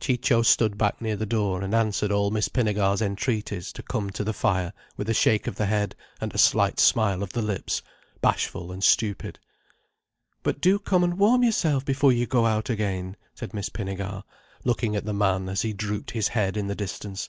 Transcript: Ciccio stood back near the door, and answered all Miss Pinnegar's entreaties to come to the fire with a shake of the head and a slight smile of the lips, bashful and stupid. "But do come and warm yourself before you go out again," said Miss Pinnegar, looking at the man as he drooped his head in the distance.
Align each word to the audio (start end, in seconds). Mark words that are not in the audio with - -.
Ciccio 0.00 0.40
stood 0.40 0.78
back 0.78 1.02
near 1.02 1.14
the 1.14 1.26
door, 1.26 1.60
and 1.60 1.74
answered 1.74 2.10
all 2.10 2.30
Miss 2.30 2.48
Pinnegar's 2.48 3.02
entreaties 3.02 3.70
to 3.74 3.82
come 3.82 4.08
to 4.08 4.24
the 4.24 4.32
fire 4.32 4.72
with 4.96 5.10
a 5.10 5.12
shake 5.12 5.46
of 5.46 5.56
the 5.56 5.66
head 5.66 5.94
and 6.22 6.32
a 6.32 6.38
slight 6.38 6.80
smile 6.80 7.22
of 7.22 7.34
the 7.34 7.42
lips, 7.42 7.82
bashful 8.22 8.72
and 8.72 8.82
stupid. 8.82 9.38
"But 10.42 10.62
do 10.62 10.78
come 10.78 11.04
and 11.04 11.18
warm 11.18 11.42
yourself 11.44 11.84
before 11.84 12.12
you 12.12 12.26
go 12.26 12.46
out 12.46 12.70
again," 12.70 13.16
said 13.34 13.52
Miss 13.52 13.68
Pinnegar, 13.68 14.22
looking 14.64 14.96
at 14.96 15.04
the 15.04 15.12
man 15.12 15.50
as 15.50 15.60
he 15.60 15.74
drooped 15.74 16.12
his 16.12 16.28
head 16.28 16.56
in 16.56 16.66
the 16.68 16.74
distance. 16.74 17.28